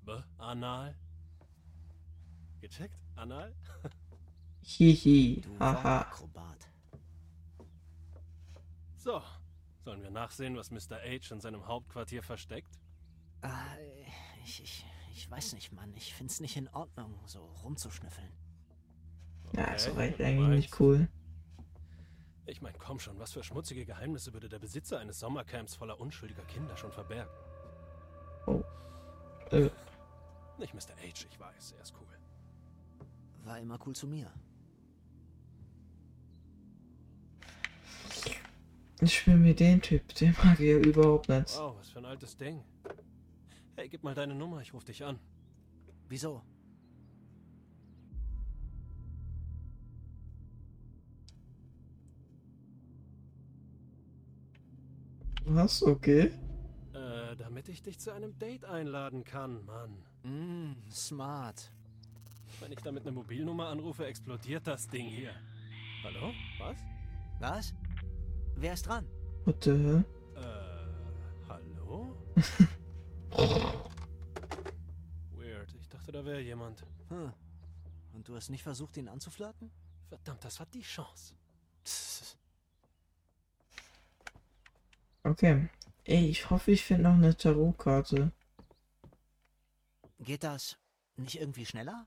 [0.05, 0.95] B Anal?
[2.61, 2.99] Gecheckt?
[3.17, 3.55] Anal?
[4.63, 5.41] Hihi.
[5.41, 6.07] Du Haha.
[8.97, 9.23] So,
[9.85, 10.99] sollen wir nachsehen, was Mr.
[10.99, 12.79] H in seinem Hauptquartier versteckt?
[13.43, 13.65] Ah,
[14.45, 15.93] ich, ich, ich weiß nicht, Mann.
[15.97, 18.33] Ich find's nicht in Ordnung, so rumzuschnüffeln.
[19.55, 21.09] Ja, Okay, doch echt du eigentlich nicht cool.
[22.47, 26.43] Ich meine, komm schon, was für schmutzige Geheimnisse würde der Besitzer eines Sommercamps voller unschuldiger
[26.43, 27.31] Kinder schon verbergen?
[29.51, 29.71] Äh,
[30.61, 30.94] Nicht Mr.
[30.94, 32.07] H, ich weiß, er ist cool.
[33.46, 34.31] War immer cool zu mir.
[39.01, 41.57] ich will mir den Typ, den mag ich ja überhaupt nicht.
[41.57, 42.62] Wow, was für ein altes Ding.
[43.75, 45.18] Hey, gib mal deine Nummer, ich ruf dich an.
[46.11, 46.42] Wieso?
[55.46, 55.83] Was?
[55.83, 56.31] Okay.
[57.70, 60.02] Ich dich zu einem Date einladen kann, Mann.
[60.24, 61.70] Mm, smart.
[62.59, 65.33] Wenn ich damit eine Mobilnummer anrufe, explodiert das Ding hier.
[66.02, 66.33] Hallo?
[66.59, 66.78] Was?
[67.38, 67.74] Was?
[68.56, 69.06] Wer ist dran?
[69.44, 70.04] What the hell?
[70.35, 70.40] Äh,
[71.48, 72.16] hallo?
[75.37, 76.85] Weird, ich dachte, da wäre jemand.
[77.09, 77.33] Hm.
[78.14, 79.70] Und du hast nicht versucht, ihn anzuflirten?
[80.09, 81.35] Verdammt, das war die Chance.
[85.22, 85.68] Okay.
[86.11, 88.33] Ey, ich hoffe, ich finde noch eine Tarotkarte.
[90.18, 90.77] Geht das
[91.14, 92.05] nicht irgendwie schneller?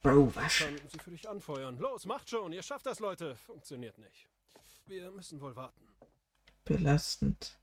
[0.00, 0.56] Bro, was?
[0.60, 1.76] Kann sie für dich anfeuern.
[1.76, 3.36] Los, macht schon, ihr schafft das, Leute.
[3.36, 4.30] Funktioniert nicht.
[4.86, 5.86] Wir müssen wohl warten.
[6.64, 7.58] Belastend.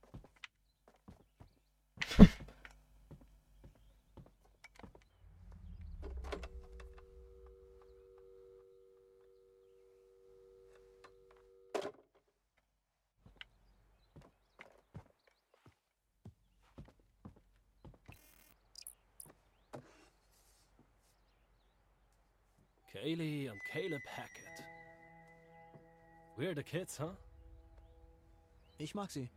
[23.09, 24.63] Kaylee und Caleb Hackett.
[26.37, 27.15] Weirde Kids, huh?
[28.77, 29.29] Ich mag sie.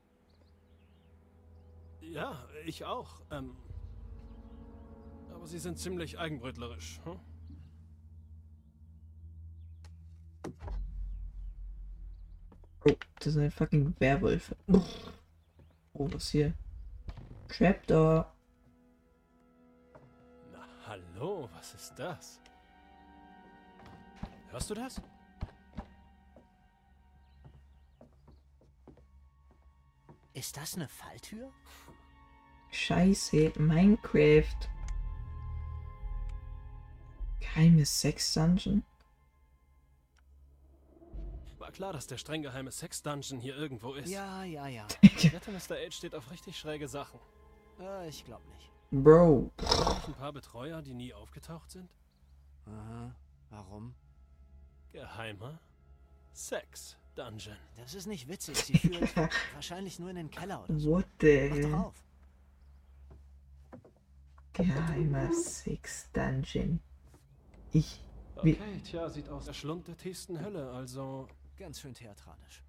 [2.03, 3.23] Ja, ich auch.
[3.31, 3.57] Ähm,
[5.33, 7.01] aber sie sind ziemlich eigenbrötlerisch.
[7.05, 7.19] Hm?
[12.85, 14.55] Oh, das sind fucking Werwölfe.
[15.95, 16.53] Oh, was hier?
[17.49, 18.31] Trapdoor.
[20.53, 22.43] Na, hallo, was ist das?
[24.53, 25.01] Hörst du das?
[30.35, 31.51] Ist das eine Falltür?
[32.71, 34.69] Scheiße, Minecraft.
[37.41, 38.85] Geheimes Sex-Dungeon?
[41.59, 44.11] War klar, dass der streng geheime Sex-Dungeon hier irgendwo ist.
[44.11, 44.87] Ja, ja, ja.
[45.01, 45.77] Ich wette, Mr.
[45.77, 47.19] H steht auf richtig schräge Sachen.
[47.81, 48.71] Äh, ich glaube nicht.
[48.91, 49.51] Bro.
[50.07, 51.89] Ein paar Betreuer, die nie aufgetaucht sind?
[52.67, 53.15] Aha.
[53.49, 53.95] Warum?
[54.93, 55.59] Geheimer
[56.35, 57.57] Sex-Dungeon.
[57.77, 58.57] Das ist nicht witzig.
[58.59, 59.15] Sie führt
[59.55, 60.91] wahrscheinlich nur in den Keller oder so.
[60.93, 61.75] What the Mach doch hell?
[61.75, 61.95] auf.
[64.53, 66.81] Geheimer Sex-Dungeon.
[67.73, 68.03] Ich.
[68.43, 71.29] Wie- Okay, tja, sieht aus der Schlund der tiefsten Hölle, also
[71.59, 72.63] Ganz schön theatralisch.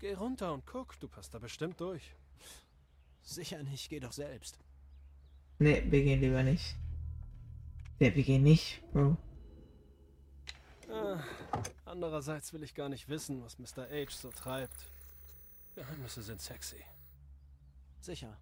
[0.00, 2.02] geh runter und guck, du passt da bestimmt durch.
[3.22, 4.58] Sicher nicht, geh doch selbst.
[5.60, 6.74] Ne, wir gehen lieber nicht.
[8.00, 9.16] Ne, wir gehen nicht, Bro.
[10.94, 11.18] Ah,
[11.86, 13.88] andererseits will ich gar nicht wissen, was Mr.
[13.90, 14.86] H so treibt.
[15.74, 16.82] Geheimnisse sind sexy.
[18.00, 18.36] Sicher.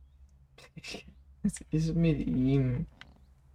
[1.43, 2.87] Was ist mit ihm?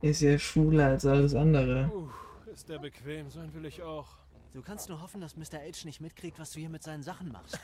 [0.01, 1.91] Er ist ja schwuler als alles andere.
[1.93, 2.09] Uh,
[2.51, 4.07] ist der bequem, so ein will ich auch.
[4.53, 5.59] Du kannst nur hoffen, dass Mr.
[5.59, 7.59] H nicht mitkriegt, was du hier mit seinen Sachen machst.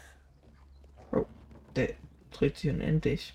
[1.76, 1.96] Der
[2.32, 3.34] dreht sich unendlich.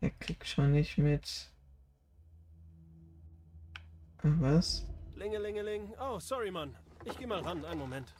[0.00, 1.50] Er kriegt schon nicht mit.
[4.22, 4.84] Was?
[5.16, 5.94] Lingelingeling.
[5.98, 6.76] Oh, sorry, Mann.
[7.04, 8.12] Ich geh mal ran, einen Moment.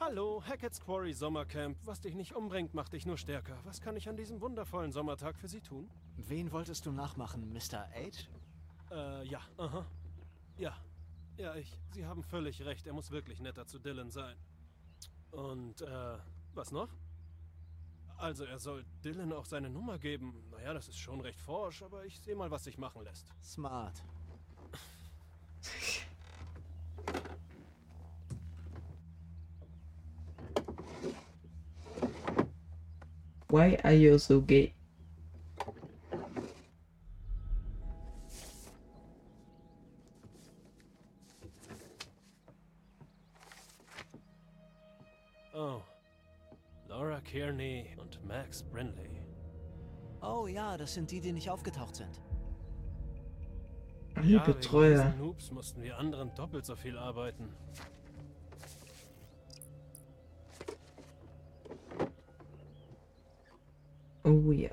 [0.00, 1.76] Hallo, Hackett's Quarry Sommercamp.
[1.84, 3.56] Was dich nicht umbringt, macht dich nur stärker.
[3.64, 5.88] Was kann ich an diesem wundervollen Sommertag für Sie tun?
[6.16, 7.86] Wen wolltest du nachmachen, Mr.
[7.94, 8.26] H?
[8.90, 9.86] Äh, ja, aha.
[10.58, 10.76] Ja.
[11.36, 11.78] Ja, ich.
[11.92, 12.84] Sie haben völlig recht.
[12.88, 14.36] Er muss wirklich netter zu Dylan sein.
[15.30, 16.18] Und, äh,
[16.54, 16.88] was noch?
[18.16, 20.34] Also, er soll Dylan auch seine Nummer geben.
[20.50, 23.32] Naja, das ist schon recht forsch, aber ich sehe mal, was sich machen lässt.
[23.42, 24.02] Smart.
[33.52, 34.72] Why are you so gay?
[45.54, 45.82] Oh.
[46.88, 49.20] Laura Kearney und Max Brinley.
[50.22, 52.22] Oh ja, das sind die, die nicht aufgetaucht sind.
[54.20, 57.48] Die Ja, diesen Noobs mussten wir anderen doppelt so viel arbeiten.
[64.24, 64.70] Oh ja.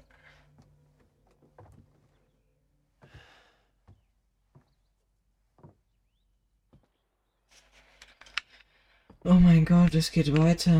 [9.23, 10.71] Oh mein Gott, es geht weiter.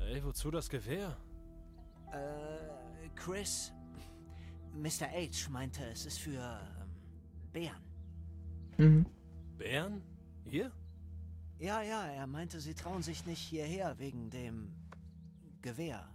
[0.00, 1.16] Ey, wozu das Gewehr?
[2.12, 3.72] Äh, Chris,
[4.72, 5.06] Mr.
[5.06, 6.60] H meinte, es ist für
[7.56, 7.82] Bären.
[8.76, 9.06] Mhm.
[9.56, 10.02] Bären?
[10.44, 10.70] Hier?
[11.58, 14.74] Ja, ja, er meinte, sie trauen sich nicht hierher wegen dem
[15.62, 16.06] Gewehr.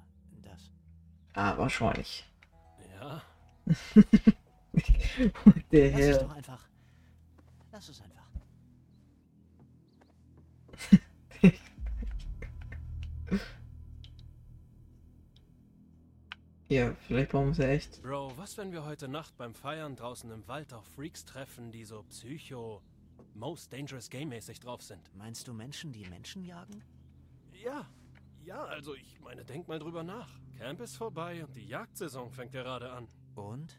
[0.43, 0.71] Das.
[1.33, 2.29] Ah, wahrscheinlich.
[2.93, 3.23] Ja.
[5.71, 6.23] Der Lass es Herr.
[6.25, 6.69] doch einfach.
[7.71, 8.10] Lass es einfach.
[16.71, 18.01] Ja, vielleicht brauchen wir sie echt.
[18.01, 21.83] Bro, was, wenn wir heute Nacht beim Feiern draußen im Wald auf Freaks treffen, die
[21.83, 22.81] so psycho,
[23.33, 25.13] most dangerous game-mäßig drauf sind?
[25.17, 26.81] Meinst du Menschen, die Menschen jagen?
[27.61, 27.89] Ja.
[28.45, 30.29] Ja, also ich meine, denk mal drüber nach.
[30.57, 33.09] Camp ist vorbei und die Jagdsaison fängt gerade an.
[33.35, 33.77] Und?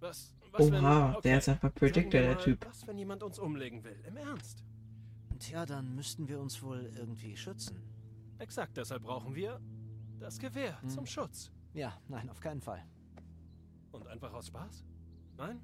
[0.00, 0.84] Was, was wenn...
[0.84, 2.66] Oha, okay, der ist einfach Predictor, der Typ.
[2.66, 3.96] Was, wenn jemand uns umlegen will?
[4.06, 4.62] Im Ernst?
[5.38, 7.82] Tja, dann müssten wir uns wohl irgendwie schützen.
[8.38, 9.58] Exakt, deshalb brauchen wir
[10.20, 10.90] das Gewehr Hm.
[10.90, 11.50] zum Schutz.
[11.78, 12.84] Ja, nein, auf keinen Fall.
[13.92, 14.84] Und einfach aus Spaß?
[15.36, 15.60] Nein?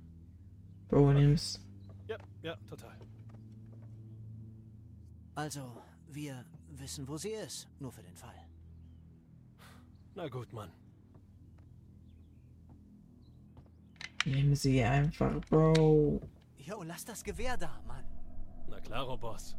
[0.87, 1.61] Bro, nimm's.
[2.07, 2.97] Ja, ja, total.
[5.35, 7.69] Also, wir wissen, wo sie ist.
[7.81, 8.47] Nur für den Fall.
[10.15, 10.71] Na gut, Mann.
[14.25, 16.21] Nimm sie einfach, Bro.
[16.59, 18.05] Jo, lass das Gewehr da, Mann.
[18.69, 19.57] Na klaro, Boss.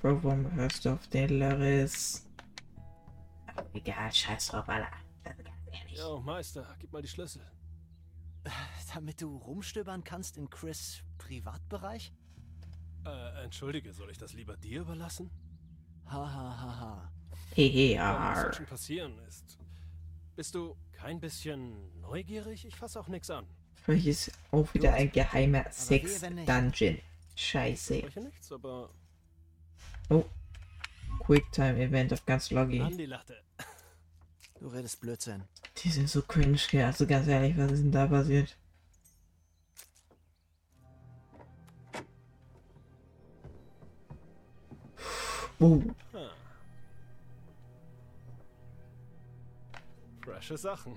[0.00, 2.27] Bro, warum hörst du auf den Laris?
[3.78, 4.90] Egal, scheiß drauf, Alter.
[5.24, 5.98] Also ganz ehrlich.
[5.98, 7.42] Jo, Meister, gib mal die Schlüssel.
[8.94, 12.12] Damit du rumstöbern kannst in Chris' Privatbereich?
[13.06, 15.30] Äh, entschuldige, soll ich das lieber dir überlassen?
[16.06, 17.12] Ha, ha, ha, ha.
[17.54, 19.58] Hehe, Ja, was soll schon passieren ist.
[20.34, 22.66] Bist du kein bisschen neugierig?
[22.66, 23.46] Ich fasse auch nix an.
[23.74, 25.70] Vielleicht ist auch wieder ein geheimer.
[25.70, 26.98] Sex-Dungeon.
[27.36, 27.98] Scheiße.
[27.98, 28.90] Spreche nichts, aber
[30.10, 30.24] Oh.
[31.20, 32.80] Quicktime-Event auf ganz Loggy.
[32.80, 33.36] an die Latte.
[34.60, 35.44] Du redest Blödsinn.
[35.82, 36.84] Die sind so cringe, gell?
[36.84, 38.56] Also ganz ehrlich, was ist denn da passiert?
[45.60, 45.82] Oh,
[46.12, 46.28] Hm.
[50.24, 50.96] Frische Sachen.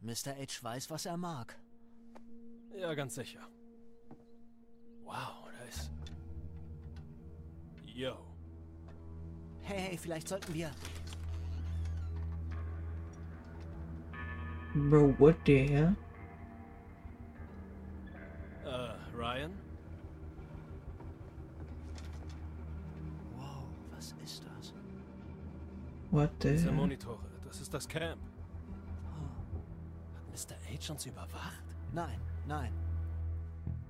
[0.00, 0.34] Mr.
[0.36, 1.56] H weiß, was er mag.
[2.76, 3.40] Ja, ganz sicher.
[5.02, 5.90] Wow, da ist.
[7.86, 8.16] Yo.
[9.62, 10.70] Hey, hey, vielleicht sollten wir.
[14.74, 15.96] Bro, what the hell?
[18.64, 19.52] Äh, Ryan?
[23.36, 24.72] Wow, was ist das?
[26.10, 26.74] What the Diese hell?
[26.74, 28.20] Monitore, das ist das Camp.
[30.16, 30.56] Hat Mr.
[30.56, 31.64] H uns überwacht?
[31.92, 32.18] Nein,
[32.48, 32.72] nein.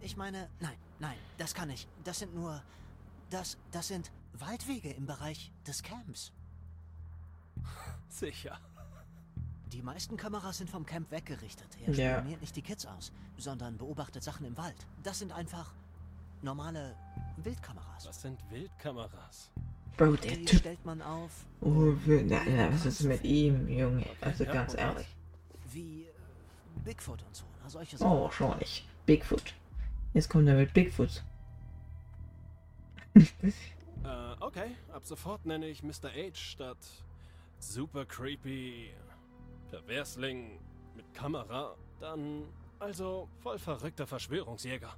[0.00, 1.88] Ich meine, nein, nein, das kann ich.
[2.04, 2.62] Das sind nur.
[3.30, 6.30] Das, das sind Waldwege im Bereich des Camps.
[8.08, 8.60] Sicher.
[9.74, 11.66] Die meisten Kameras sind vom Camp weggerichtet.
[11.84, 12.18] Er Ja.
[12.18, 14.76] spioniert nicht die Kids aus, sondern beobachtet Sachen im Wald.
[15.02, 15.72] Das sind einfach
[16.42, 16.94] normale
[17.38, 18.06] Wildkameras.
[18.06, 19.50] Was sind Wildkameras?
[19.96, 20.60] Bro, der Die Typ.
[20.60, 24.06] stellt man auf Oh, na, na, was ist mit ihm, Junge?
[24.20, 25.08] Also ganz ehrlich.
[25.72, 26.08] wie äh,
[26.84, 27.44] Bigfoot und so.
[27.64, 28.12] Na, solche Sachen.
[28.12, 28.86] Oh, schon nicht.
[29.06, 29.54] Bigfoot.
[30.12, 31.24] Jetzt kommt er mit Bigfoot.
[33.14, 34.76] Äh, okay.
[34.92, 36.10] Ab sofort nenne ich Mr.
[36.14, 36.78] H statt
[37.58, 38.90] super creepy
[39.74, 40.60] Perversling
[40.96, 41.74] mit Kamera.
[42.00, 42.44] Dann
[42.78, 44.94] also voll verrückter Verschwörungsjäger.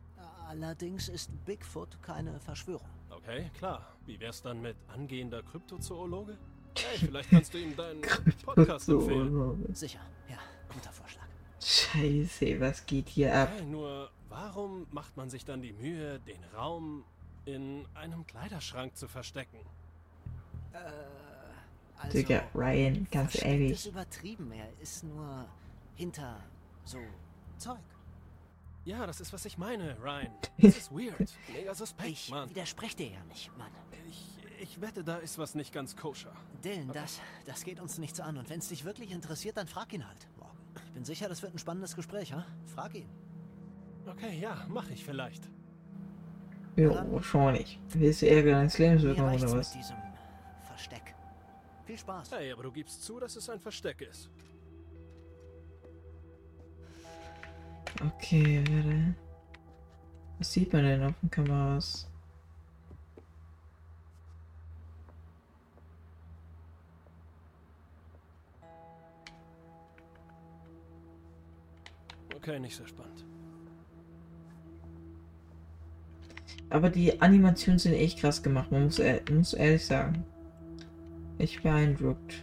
[0.48, 2.88] Allerdings ist Bigfoot keine Verschwörung.
[3.10, 3.96] Okay, klar.
[4.04, 6.36] Wie wär's dann mit angehender Kryptozoologe?
[6.76, 8.02] Hey, vielleicht kannst du ihm deinen
[8.44, 9.74] Podcast empfehlen.
[9.74, 10.38] Sicher, ja,
[10.72, 11.26] guter Vorschlag.
[11.60, 13.48] Scheiße, was geht hier ab?
[13.56, 17.04] Hey, nur warum macht man sich dann die Mühe, den Raum
[17.46, 19.58] in einem Kleiderschrank zu verstecken?
[20.72, 20.78] Äh,
[21.98, 23.72] also, Digga, Ryan, ganz ehrlich.
[23.72, 24.50] ist übertrieben.
[24.52, 25.46] Er ist nur
[25.94, 26.36] hinter
[26.84, 26.98] so
[27.58, 27.78] Zeug.
[28.84, 30.30] Ja, das ist, was ich meine, Ryan.
[30.58, 31.32] Das ist weird.
[31.52, 32.48] Mega suspekt, Ich Mann.
[32.48, 33.70] widerspreche dir ja nicht, Mann.
[34.08, 36.32] Ich, ich wette, da ist was nicht ganz koscher.
[36.62, 38.36] Dylan, das, das geht uns nichts an.
[38.38, 40.56] Und wenn es dich wirklich interessiert, dann frag ihn halt morgen.
[40.86, 42.46] Ich bin sicher, das wird ein spannendes Gespräch, ha?
[42.66, 43.08] Frag ihn.
[44.06, 45.50] Okay, ja, mach ich vielleicht.
[46.76, 47.80] Jo, wahrscheinlich.
[47.88, 49.72] Willst du Ärger deines Lebens Mir bekommen oder mit was?
[49.72, 49.96] diesem
[50.62, 51.14] Versteck.
[51.86, 52.32] Viel Spaß.
[52.32, 54.28] Hey, aber du gibst zu, dass es ein Versteck ist.
[58.04, 59.14] Okay, warte.
[60.38, 62.10] Was sieht man denn auf den Kameras?
[72.34, 73.24] Okay, nicht so spannend.
[76.68, 80.24] Aber die Animationen sind echt krass gemacht, man muss, ehr- muss ehrlich sagen.
[81.38, 82.42] Ich beeindruckt.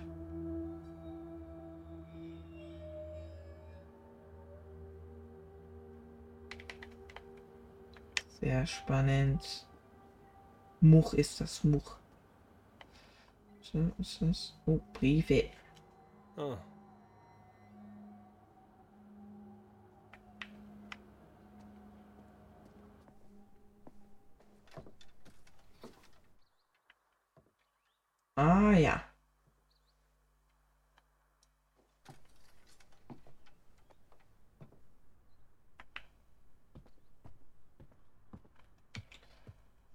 [8.39, 9.65] Sehr spannend.
[10.81, 11.97] Much ist das Much.
[13.61, 14.53] So ist das.
[14.65, 15.45] Oh, Briefe.
[16.35, 16.57] Ah,
[28.35, 29.13] Ah ja.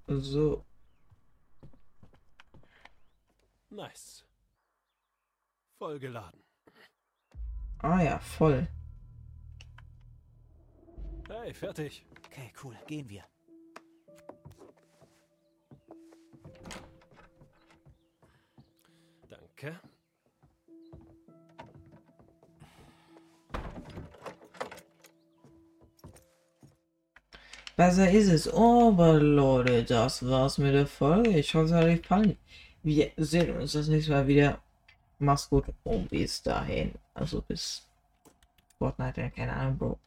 [0.09, 0.65] So,
[3.71, 4.25] nice.
[5.79, 6.43] Voll geladen.
[7.83, 8.67] ah ja, voll.
[11.29, 12.07] Hey, fertig.
[12.27, 12.75] Okay, cool.
[12.87, 13.25] Gehen wir.
[19.61, 19.81] Danke.
[27.77, 28.49] Besser ist es.
[28.49, 31.31] Aber Leute, das war's mit der Folge.
[31.31, 32.37] Ich hoffe, es hat euch gefallen.
[32.83, 34.61] Wir sehen uns das nächste Mal wieder.
[35.19, 36.95] Mach's gut und bis dahin.
[37.15, 37.87] Also bis
[38.79, 39.99] Fortnite, keine Ahnung, Bro.